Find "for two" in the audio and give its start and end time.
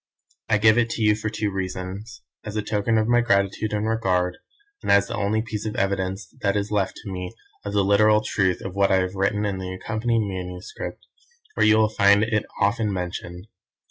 1.15-1.51